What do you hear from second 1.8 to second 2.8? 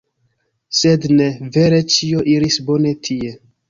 ĉio iris